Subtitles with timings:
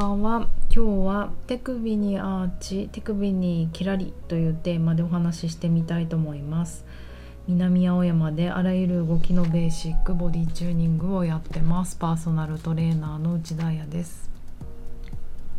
[0.00, 0.48] ばんは。
[0.74, 6.86] 今日は手首にアーチ手首にキラリというテーマでお話ししてみたいと思います。
[7.46, 11.96] 南青山であらゆる動きのベーシックボディチューニングをやってます。
[11.96, 14.30] パーソナルトレーナーの内田彩です。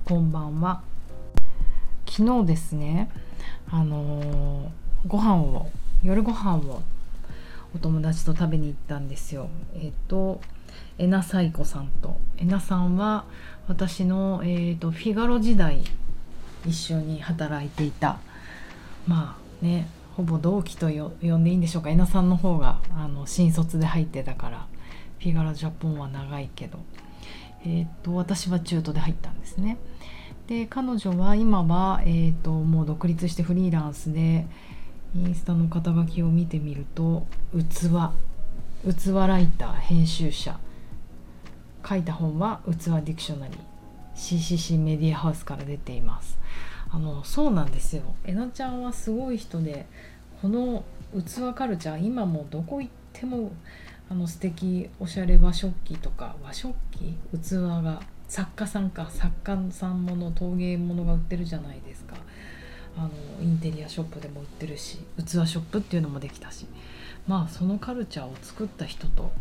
[0.05, 0.81] こんばんは。
[2.09, 3.11] 昨日ですね
[3.69, 5.69] あのー、ご飯を
[6.03, 6.81] 夜ご飯を
[7.75, 9.49] お友達と食べに行ったんですよ。
[9.75, 10.41] えっと
[10.97, 12.19] えなさいこさんと。
[12.37, 13.25] えなさんは
[13.67, 15.81] 私の、えーと、フィガロ時代
[16.65, 18.19] 一緒に働いていた。
[19.07, 21.89] まあねほぼ同期と呼んでいいんでしょうか。
[21.89, 24.67] えなさんの方があの新卒で入ってたから
[25.19, 26.79] フィガロジャポンは長いけど、
[27.63, 29.77] えーと、私は中途で入ったんですね。
[30.47, 34.45] で彼女は今は、えーともう独立してフリーランスで
[35.15, 37.89] インスタの肩書きを見てみると器
[38.93, 40.59] 器ライター編集者。
[41.87, 42.69] 書いた本は器
[43.03, 43.57] ディクショナリー。
[44.15, 46.37] CCC メディアハウスから出ています。
[46.91, 48.03] あのそうなんですよ。
[48.25, 49.85] えなちゃんはすごい人で
[50.41, 53.51] この器カルチャー今もどこ行っても
[54.09, 57.51] あの素敵おしゃれ和食器とか和食器器
[57.83, 62.15] が作家さんか作家さんもの陶芸ものが売ってるじゃないですか。
[62.97, 63.09] あの
[63.41, 66.65] インテリアショップでも売ってるし器ショップっていうのもできたし
[67.25, 69.31] まあそのカルチャーを作った人と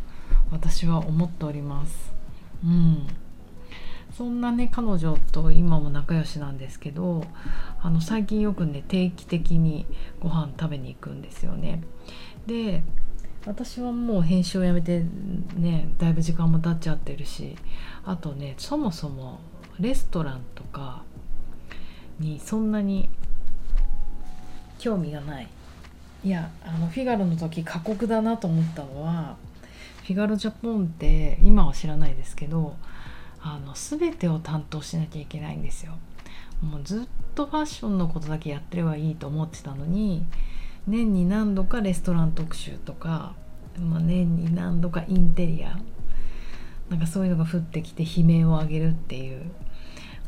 [0.52, 2.19] 私は思っております。
[2.64, 3.06] うん。
[4.16, 7.24] そんなね彼女と今も仲良しなんですけど
[7.80, 9.86] あの最近よくね定期的に
[10.20, 11.82] ご飯食べに行くんですよね。
[12.46, 12.82] で
[13.46, 15.04] 私はもう編集をやめて
[15.56, 17.56] ねだいぶ時間も経っちゃってるし
[18.04, 19.40] あとねそもそも
[19.78, 21.02] レストランとか
[22.18, 23.08] にそんなに
[24.78, 25.48] 興味がない。
[26.22, 29.36] いやあのフィガロの時過酷だなと思ったのは
[30.10, 32.74] フィガロジャポンって今は知らないですけど
[33.40, 35.92] あの全てを担当しなきゃいけないんですよ。
[36.60, 40.26] もうずっとファッションのことだけやってればいいと思ってたのに
[40.88, 43.34] 年に何度かレストラン特集とか、
[43.78, 45.78] まあ、年に何度かインテリア
[46.88, 49.44] なんかそういうのが降ってきて悲鳴を上げるっていう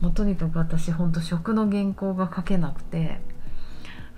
[0.01, 3.19] もうとにかく私ほんと食の原稿が書けなくて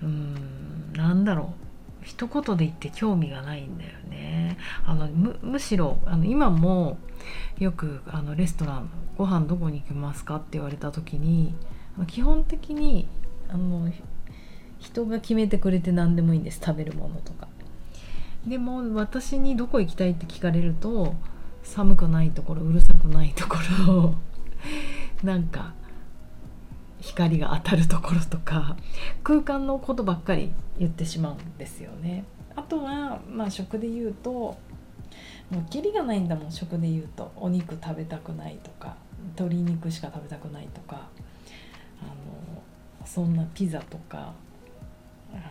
[0.03, 1.65] うーんなんだろう
[2.05, 4.57] 一言で言って興味がないんだよね。
[4.85, 6.97] あのむしろあの今も
[7.57, 11.55] よくあのレストランご飯どこに行きますかって言われた時に
[12.07, 13.07] 基本的に
[13.49, 13.91] あの
[14.79, 16.61] 人が決めてくれて何でもいいんです。
[16.63, 17.47] 食べるものとか。
[18.45, 21.15] でも私にどこ行きたいって聞かれると
[21.63, 23.55] 寒くないところうるさくないとこ
[23.87, 24.15] ろ
[25.23, 25.73] なんか
[27.01, 28.75] 光が当たるところとか
[29.23, 32.25] 空間のことばっかり言ってしまうんですよね。
[32.55, 34.57] あとは、まあ、食で言うとも
[35.59, 37.31] うキリがないんだもん食で言うと。
[37.35, 38.95] お肉食べたくないとか
[39.37, 41.09] 鶏肉しか食べたくないとか
[42.01, 42.63] あの
[43.05, 44.33] そんなピザとか
[45.31, 45.41] あの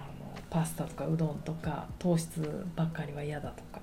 [0.51, 3.81] パスタとかうどんとか糖質ばっかりは嫌だとか。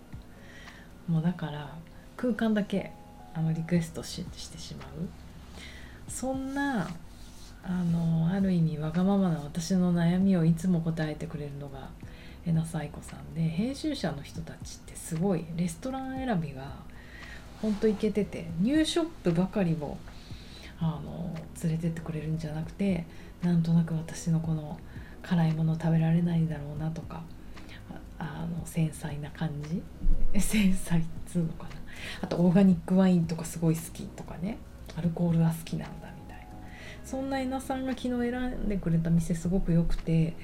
[1.08, 1.76] もうだから
[2.16, 2.92] 空間だけ
[3.34, 4.88] あのリクエストししてしまう。
[6.08, 6.90] そんな
[7.64, 11.90] あのある意味わがままな私の悩みをいつも答えてくれるのが
[12.46, 16.76] えなさいこさんで編集者の人たちってすごいレストラン選びが
[17.62, 19.98] ほんといけててニューショップばかりを
[20.80, 23.06] あの連れてってくれるんじゃなくて
[23.44, 24.80] なんとなく私のこの
[25.22, 27.22] 辛いもの食べられないだろうなとか
[28.18, 29.82] あの繊細な感じ？
[30.40, 31.70] 繊細っつうのかな？
[32.22, 34.58] あとオーガニックワインとかすごい好きとかね
[34.96, 36.11] アルコールは好きなんだ。
[37.04, 38.34] そんなえなさんが昨日選
[38.66, 40.36] んでくれた店すごく良くて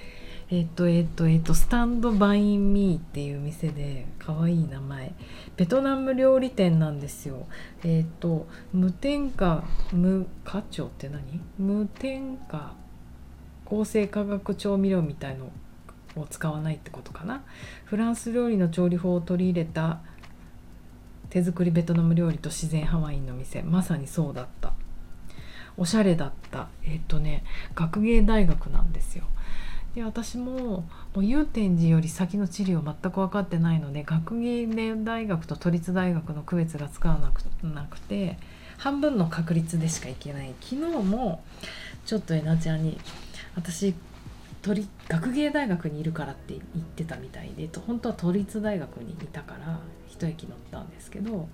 [0.49, 5.13] えっとえっとえっとスタンドバインミーっていう店で可愛い名前。
[5.55, 7.47] ベトナム料理店なんですよ。
[7.83, 11.41] えっと無添加無花調って何？
[11.57, 12.73] 無添加
[13.65, 15.51] 合成化学調味料みたいの
[16.15, 17.43] を使わないってことかな？
[17.85, 19.99] フランス料理の調理法を取り入れた
[21.29, 23.63] 手作りベトナム料理と自然ハワイの店。
[23.63, 24.73] まさにそうだった。
[25.77, 27.43] おしゃれだったえっ、とね
[27.75, 29.25] 学芸大学なんですよ。
[29.95, 30.85] で私もも
[31.15, 34.67] う祐天寺より先の地理を全く分かってないので学芸
[35.03, 38.37] 大学と都立大学の区別がつかなくなくて
[38.77, 41.43] 半分の確率でしか行けない昨日も
[42.05, 42.99] ちょっとえなちゃんに
[43.55, 43.95] 私
[45.07, 51.47] 学芸大学にいるからって言ってたみたいで本当は都立大学にいたから一駅乗ったんですけど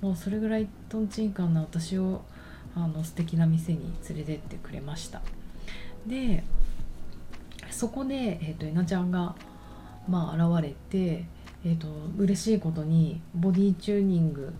[0.00, 2.22] もうそれぐらいとんちんかんな私を
[2.76, 5.22] あの素敵な店に連れてってくれました。
[6.06, 6.44] で
[7.70, 9.34] そこで、えーと、えなちゃんが、
[10.08, 11.24] まあ、現れて、
[11.64, 14.54] えーと、嬉しいことにボディチューニング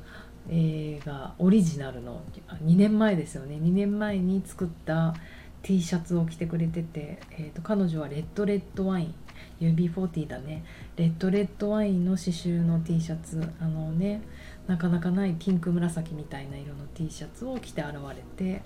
[0.50, 2.20] 映画オリジナルの
[2.64, 3.56] 2年前ですよね。
[3.56, 5.14] 2年前に作った
[5.62, 9.14] T シャツを着てくれてて、えーと、彼女はレッドレッドワイン
[9.60, 10.64] UB40 だね。
[10.96, 14.22] レッドレッドワインの刺繍の T シャツあのね
[14.66, 18.62] なかなかないピンク紫みたいな色の T シャツを着て現れて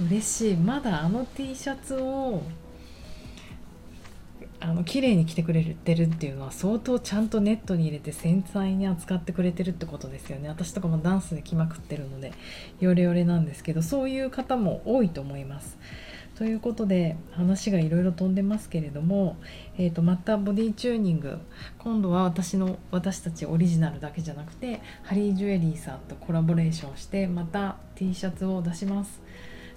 [0.00, 0.56] 嬉しい。
[0.56, 2.42] まだあの T シャツを
[4.60, 10.48] あの綺麗に着てくれてるっていうのは相当ちゃんとネットに入れて繊細に扱ってくれてるってことですよね。
[10.48, 12.32] 私とかもダンスで着まくってるので
[12.80, 15.76] ヨレヨレなんですけどそういう方も多いと思います。
[16.36, 19.36] ということで話がいろいろ飛んでますけれども、
[19.78, 21.38] えー、とまたボディチューニング。
[21.78, 29.22] 今度は私の私たちオリジナルだけじゃなくてハリージュエリーさんとコラボレーションしてまた T シャツを出します。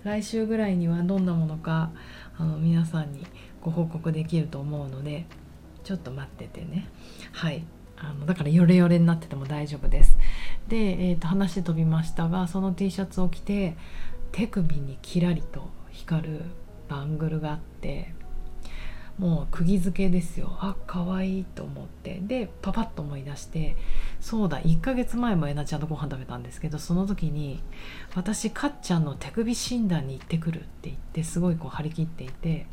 [0.04, 1.92] 来週ぐらいにはどんなものか
[2.38, 3.26] あの皆さんに
[3.62, 5.26] ご報告できると思うので
[5.84, 6.88] ちょっと待っててね。
[7.34, 7.64] はい。
[8.00, 10.18] あのだからヨレヨレになってても大丈夫です。
[10.68, 13.78] で、えー、と話飛びましたがその T シャツを着て
[14.32, 16.42] 手首にキラリと光る
[16.88, 18.14] バングルがあって
[19.18, 20.56] もう釘付けですよ。
[20.60, 22.20] あ可愛いと思って。
[22.22, 23.76] でパパッと思い出して
[24.22, 27.64] そうだ1ヶ月前もえなちゃんとご飯食べたんですけどその時に
[28.16, 32.68] 私かっちゃんの手首診断に行ってくるって言ってすごいこう張り切っていて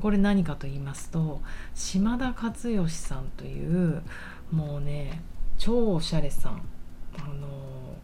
[0.00, 1.40] これ何かと言いますと
[1.74, 4.02] 島田克義さんという
[4.52, 5.22] もうね
[5.58, 6.62] 超おしゃれさん
[7.18, 7.48] あの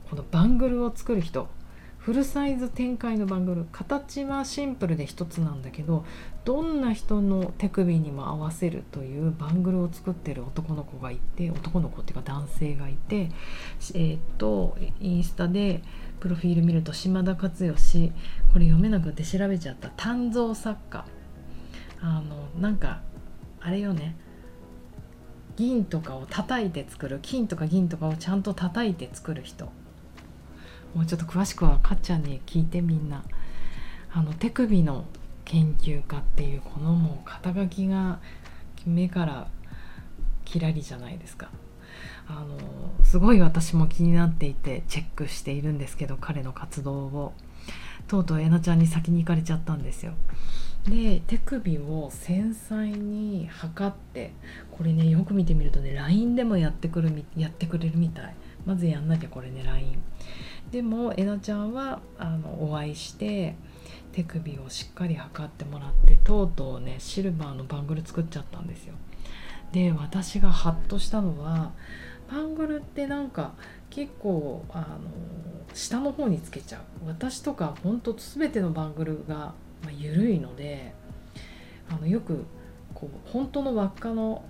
[0.08, 1.49] このバングルを作る人
[2.06, 6.05] フルサイズ展開のバングル形はシンプルで一つなんだけど
[6.44, 13.32] どんな人の手首にも合わせるというバングルを作ってる男の子がいて男の子っていうか男性がいて
[13.94, 15.82] えー、っとインスタで
[16.20, 18.12] プロフィール見ると島田克義
[18.53, 19.88] これ読めなくて調べちゃった。
[19.88, 21.05] 鍛造作家。
[22.00, 23.00] あのなんか
[23.61, 24.14] あれよね。
[25.56, 27.19] 銀とかを叩いて作る。
[27.20, 29.73] 金とか銀とかをちゃんと叩いて作る人。
[30.96, 33.22] もうちょっと詳しくはかっちゃんに聞いてみんな。
[34.10, 35.04] あの手首の
[35.44, 38.19] 研究家っていうこのもう肩書きが
[38.87, 39.48] 目から
[40.46, 41.50] キラリじゃないですか。
[42.26, 47.34] あのすごい私も気になっていてチェックしているんですけど彼の活動を。
[48.08, 50.14] とうとうえなちゃんに先に行かれちゃったんですよ。
[50.88, 54.32] で手首を繊細に測って
[54.70, 58.34] これねよく見てみるとね LINE でもやってくるやってくれるみたい。
[58.66, 60.02] まずやんなきゃこれね LINE
[60.70, 63.54] でもえなちゃんはあのお会いして
[64.12, 68.94] 手首をしっかり測ってもらってとうとうねシルバーのバングル作っちゃったんですよ。
[69.72, 71.72] で私がハッとしたのは
[72.30, 73.52] バングルってなんか
[73.90, 74.86] 結構あの
[75.74, 77.06] 下の方につけちゃう。
[77.06, 79.54] 私とかほんと全てのバングルが、
[79.84, 80.94] ま、緩いので
[81.88, 82.44] あのよく
[82.94, 84.44] こう本当の輪っかの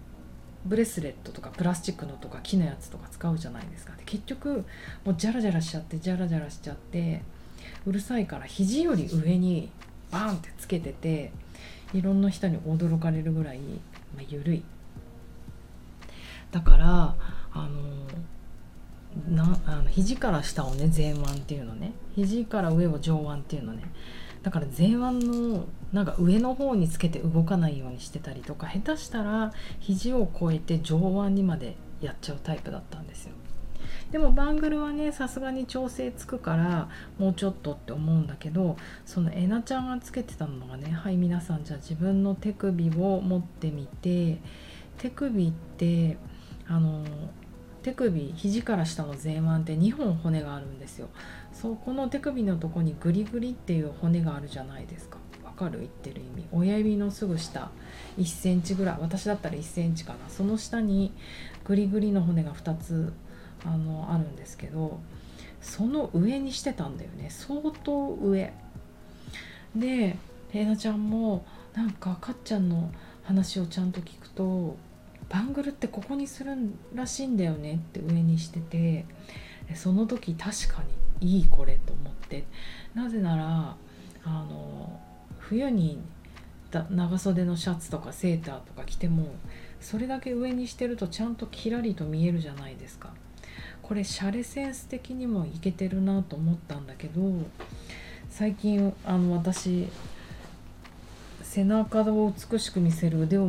[0.67, 3.95] ブレスレットとかプラスチックのとか木のやつとか使うじゃないですか。
[3.97, 4.65] で結局
[5.05, 7.23] もうジャラジャラしちゃってジャラジャラしちゃって
[7.87, 9.71] うるさいから肘より上に
[10.11, 11.33] バーンってつけてて
[11.93, 13.59] いろんな人に驚かれるぐらい、
[14.15, 14.63] まあ、緩い。
[16.51, 17.15] だから
[17.53, 21.93] あのなあの肘から下をね前腕っていうのね。
[22.15, 23.83] 肘から上を上腕っていうのね。
[24.47, 33.33] だから前腕のなんか上の方につけて動かないようにしてたりとか下手したら肘を越えて上腕にまでやっちゃうタイプだったんですよ。
[34.13, 36.89] でもバングルはねさすがに調整つくから
[37.19, 44.39] もうちょっとって思うんだけどそのえなちゃんがつけてたのがねはい皆さんじゃあ自分の手首を持ってみて
[44.99, 46.19] 手首って
[46.69, 47.05] あの
[47.87, 51.09] 手首肘から下の前腕って2本骨があるんですよ。
[51.53, 55.19] そうこの手首のとこにグリグリっていう骨があるじゃないですか。
[55.45, 56.49] わかる言ってる意味。
[56.51, 57.71] 親指のすぐ下。
[58.19, 58.97] 1センチぐらい。
[59.01, 60.19] 私だったら1センチかな。
[60.29, 61.13] その下に
[61.63, 63.13] グリグリの骨が2つ
[63.65, 64.99] あのあるんですけど
[65.61, 67.29] その上にしてたんだよね。
[67.31, 68.53] 相当上。
[69.77, 70.17] で
[70.53, 72.91] 玲奈ちゃんもなんかかっちゃんの
[73.23, 74.77] 話をちゃんと聞くと
[75.29, 76.53] バングルってここにする
[76.95, 79.05] らしいんだよねって上にしてて
[79.75, 80.83] その時確か
[81.21, 82.45] にいいこれと思って。
[82.95, 83.77] なぜなら
[84.25, 85.01] あの
[85.39, 86.01] 冬に
[86.91, 89.35] 長袖のシャツとかセーターとか着ても
[89.81, 93.11] それだけ上にしてるとちゃんとキラリと見えるじゃないですか。
[93.83, 97.21] これシャレセンス的にもいけてるなと思ったんだけど
[98.29, 99.87] 最近あの私
[101.43, 103.47] 背中を美しく見せる腕を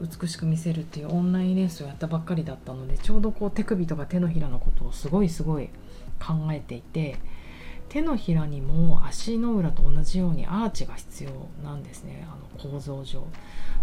[0.00, 5.68] 美しく見せるっていうオンラインレースをやったばっかりだったのでちょうどこう手首とか手のひらのことをすごいすごい
[6.18, 7.18] 考えていて
[7.90, 11.30] 手のひらにも足の裏と同じようにアーチが必要
[11.62, 13.26] なんですねあの構造上、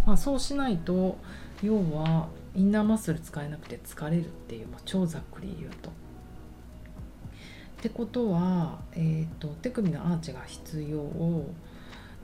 [0.06, 1.18] まあ、そうしないと
[1.62, 5.90] 要はインナーマッスル使えなくて疲れるっていう、まあ、超ざっくり言うと。
[5.90, 11.46] ってことは、えーと、手首のアーチが必要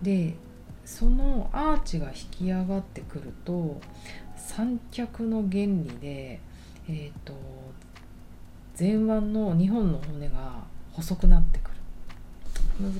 [0.02, 0.34] で
[0.86, 3.80] そのアーチが引き上がってくると
[4.36, 6.40] 三脚の原理で、
[6.90, 7.34] えーと、
[8.78, 11.74] 前腕の2本の骨が細くなってくる。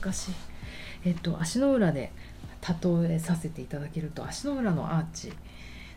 [0.02, 0.32] 難しい、
[1.06, 2.12] えっ、ー、と足の裏で
[2.62, 5.34] 例えさせていただけると足の裏のアーチ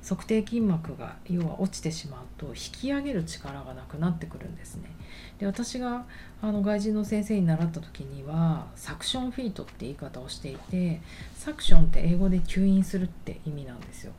[0.06, 4.90] 測定筋膜が要は落ちてしまうと引き上げる力がなくなってくるんですね。
[5.38, 6.06] で私が
[6.40, 11.00] あの外人の先生に習った時にはサクションフィートって言い方をしていて
[11.34, 14.12] サクションって英語で吸引するって意味なんですよ。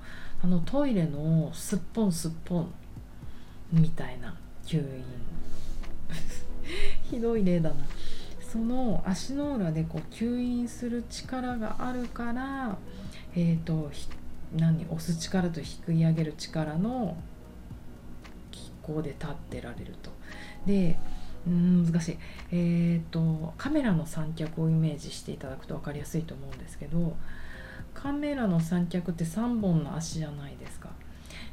[0.43, 2.73] あのトイレのすっぽんすっぽん
[3.71, 5.03] みたいな吸引
[7.09, 7.75] ひどい例だな。
[8.51, 12.77] その足の裏でこう吸引する力があるから、
[13.35, 13.91] えーと、
[14.55, 17.17] 何押す力と引き上げる力の
[18.51, 20.11] 機構で立ってられると。
[20.65, 20.97] で
[21.45, 22.17] うん難しい、
[22.51, 27.15] えーと、カメラの三脚をイメージしていただくと分かりやすいと思うんですけど
[27.93, 30.89] カメラの三脚って3本の足じゃないですか。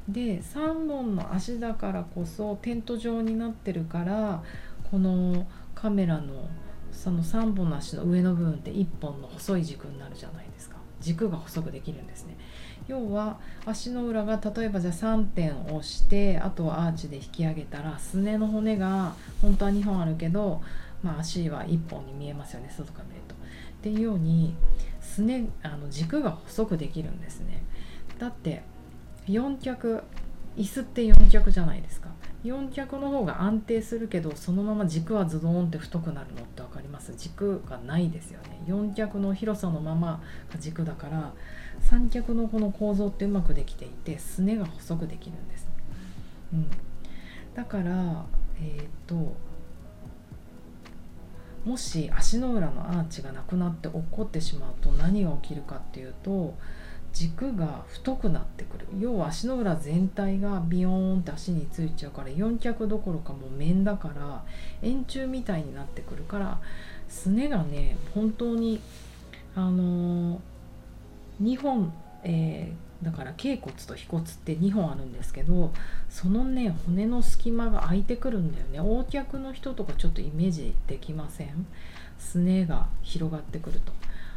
[0.08, 4.42] で3本の足だからこそテント状になってるから
[4.90, 6.48] このカメラの
[6.92, 12.36] その3本の足の上の部分って1本の細い軸になるじゃないですか軸が細くできるんですね
[12.86, 20.60] 要は足の裏が例えばじゃあ3点押してあとはアーチで引き上げたらすねの骨が本当は2本あるけど、
[21.02, 23.34] まあ、足は1本に見えますよね外から見ると。
[23.34, 23.36] っ
[23.82, 24.54] ていうように
[25.00, 27.62] すねあの軸が細くできるんですね。
[28.18, 28.62] だって
[29.26, 30.02] 4脚
[30.56, 32.08] 椅子って4脚じゃないですか。
[32.44, 37.14] 4脚の方が安定するけどそのまま軸はズドンって太くなるのって分かります？
[37.16, 38.54] 軸がないですよね。
[38.66, 40.22] 4脚の広さのまま
[40.52, 41.32] が軸だから
[41.80, 45.68] 三脚のこの構造ってうまくできていてすねが細くできるんです、
[46.52, 46.70] うん、
[47.54, 48.24] だから
[48.60, 49.34] えっ、ー、と
[51.64, 56.54] もし足の裏のアーチがなくなって落っこってしまうと何が起きるかっていうと
[57.14, 58.86] 軸が太くなってくる。
[58.98, 64.44] 要は足の裏全体がビヨーンって足についちゃうから4脚どころかもう面だから
[64.82, 66.60] 円柱みたいになってくるから
[67.08, 68.80] すねがね本当に
[69.54, 71.92] あのー、2本、
[72.24, 75.72] えー、だから頸骨と腓骨って2本あるんですけど
[76.10, 78.78] そのね骨の隙間が空いてくるんだよね。
[78.78, 81.66] 横脚の人とかちょっとイメージできません？
[82.18, 83.92] すねが広がってくると。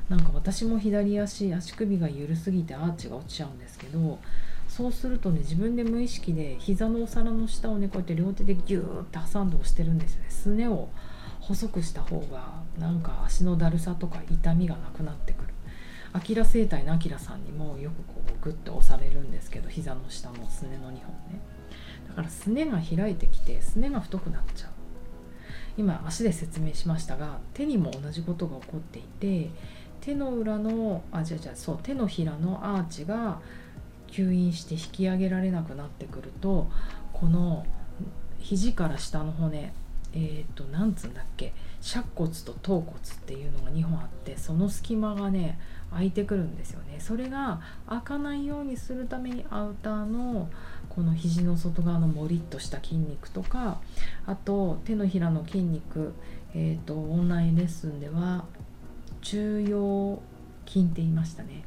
[0.09, 4.19] なんか私も左足足首が緩すぎてアーチが落ちちゃうんですけど
[4.67, 10.29] そうするとね自分で無意識で膝のお皿の下をねこうやって両手でギューって挟んで押してるんですよね。
[10.29, 10.89] すねを
[11.41, 15.53] 細くした方がなんか足のだるさとか痛みがなくなってくる。
[16.13, 21.41] アキラ生態のアキラさんにもよくこうグッて押されるんですけど膝の下のすねの2本ね。
[22.07, 24.69] だからすねが開いてきてすねが太くなっちゃう。
[25.77, 29.51] 今足で説明しましたが手にも同じことが起こっていて
[30.07, 33.41] 手の裏のあじゃじゃそう手のひらのアーチが
[34.07, 36.69] 吸引して引き上げられなくなってくると
[37.11, 37.65] この
[38.39, 39.73] 肘から下の骨
[40.13, 45.59] えっ、ー、となんつうんだっけ尺骨と頭骨っていうのが2本あってその隙間がね
[45.91, 47.01] 開いてくるんですよね。
[47.01, 47.59] それが
[47.89, 50.49] 開かないようにするためにアウターの
[50.87, 53.81] この肘の外側のもりっとした筋肉とか
[54.25, 56.13] あと手のひらの筋肉
[56.53, 58.45] えーとオンラインレッスンでは
[59.21, 60.21] 中腰
[60.65, 61.63] 筋って言いましたね。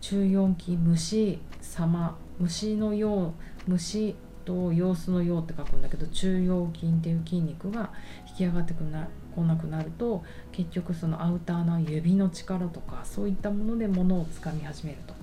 [0.00, 3.34] 中四筋虫様虫のよ
[3.66, 7.90] う虫と様子のようって書くんだけど中腰筋っていう筋肉が
[8.28, 15.14] 引き上がってこな来なくなると結局そのアウターの指の力とかそういったもので物をつかみ始めると。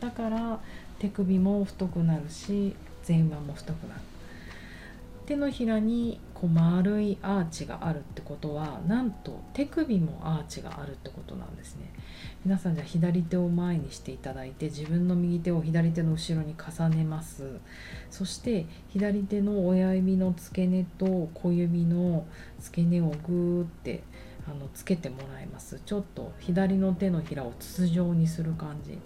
[0.00, 0.60] だから
[0.98, 2.76] 手首も太くなるし
[3.08, 4.00] 前腕も太くなる。
[5.24, 11.90] 手のひらにこう丸いアーチがあるってことはなんと手首もアーチがあるってことなんですね。
[12.44, 17.58] 皆さんじゃあ左手を前にしていただいて自分の右手を左手の後ろに重ねます。
[18.10, 22.26] そして左手の親指の付け根と小指の
[22.60, 24.02] 付け根をグーって
[24.46, 25.80] あのつけてもらいます。
[25.86, 28.98] ちょっと左の手のひらを筒状にする感じ。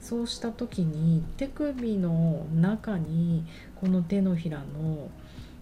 [0.00, 5.08] そうした時に手首の中にこの手のひらの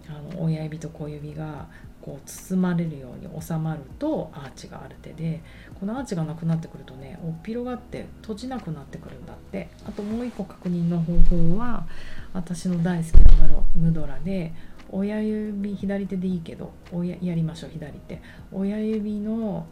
[0.09, 1.67] あの親指と小指が
[2.01, 5.41] こう包まれるように収まるとアーチがある手で
[5.79, 9.69] このアーチがなくなってくるとねおっぴろがって閉じなくなってくるんだって。
[9.87, 11.85] あともう一個確認の方法は
[12.33, 14.53] 私の大好きなムドラで
[14.91, 18.21] 親指左手でいいけど親やりましょう左手。
[18.51, 19.65] 親指の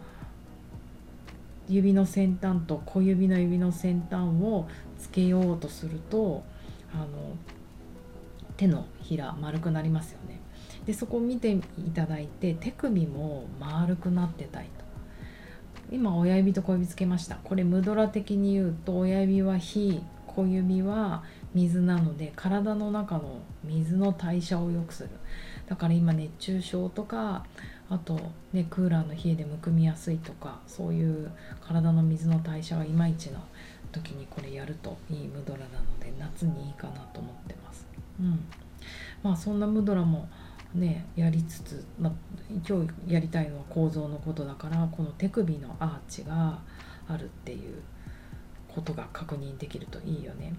[1.68, 6.44] 指の先端と小指の指の先端をつけようとすると
[6.94, 7.08] あの
[8.62, 10.40] 手のひら丸くなりますよね。
[10.86, 11.62] でそこを見てい
[11.96, 14.86] ただいて手首も丸くなってたりと。
[15.92, 17.38] 今親指と小指つけました。
[17.44, 21.24] これムドラ的に言うと親指は火小指は
[21.56, 25.10] 水なので体の中の水の代謝を良くする。
[25.66, 27.44] だから今熱中症とか
[27.90, 28.20] あと
[28.54, 33.40] ねクーラーの冷えでむくみやすいとかそういう体の水の代謝がいまいちの
[33.92, 37.91] 時にこれやるといいムドラなので夏にいいかなと思ってます。
[38.20, 38.40] うん
[39.24, 40.28] まあそんなムドラも
[40.74, 42.14] ねやりつつ、まあ、
[42.68, 46.60] 今日やりたいのは構造のことだからこの手首のアーチが
[47.08, 47.82] あるっていう
[48.68, 50.54] ことが確認できるといいよね。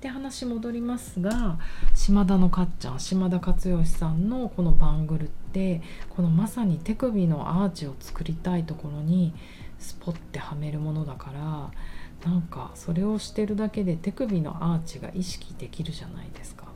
[0.00, 1.58] で話戻りますが
[1.92, 9.34] 島田のかっちゃん島田勝義さんのこのバングルってこのまさに手首のアーチを作りたいところに
[9.80, 16.67] スポッてはめるものだからなんかそれをしてるだけで手首のアーチが意識できるじゃないですか。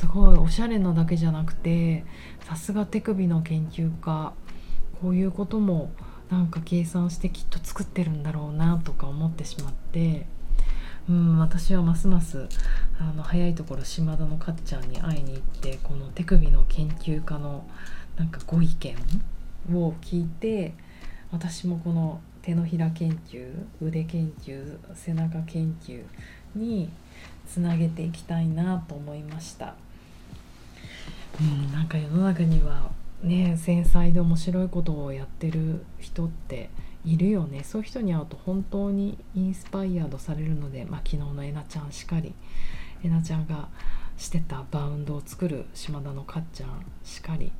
[0.00, 2.06] すごいおしゃれなだけじゃなくて
[2.46, 4.32] さすが手首の研究家
[5.02, 5.92] こういうことも
[6.30, 10.24] なんか計算してきっと作ってるんだろうなとか思ってしまって
[11.06, 12.48] うん私はますます
[12.98, 17.66] あの早いところ島田のかっちゃんに会いに行ってこの手首の研究家の
[18.16, 18.96] なんかご意見
[19.74, 20.72] を聞いて
[21.30, 23.52] 私もこの手のひら研究
[23.82, 26.02] 腕研究背中研究
[26.54, 26.88] に
[27.46, 29.74] つなげていきたいなと思いました。
[31.38, 32.90] うん、なんか世の中には
[33.22, 36.70] ね繊細で面白いことをやってる人って
[37.04, 37.64] いるよね。
[37.64, 42.34] そういう人に会うと本当にインスパイアードされるので、まあ、昨日のえなちゃんしかり。
[43.02, 43.68] えなちゃんが
[44.18, 47.52] してたバウンドを作る島田のかっちゃんしかり。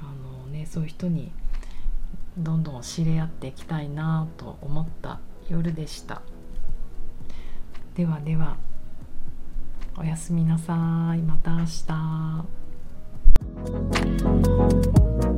[0.00, 0.04] あ
[0.46, 1.32] の、ね、そういう人に
[2.38, 6.22] どんどん知り合っていきたいなと思った夜でした。
[7.96, 8.56] ではでは
[9.96, 11.22] おやすみなさい。
[11.22, 12.63] また明日。
[13.36, 15.33] Thank you.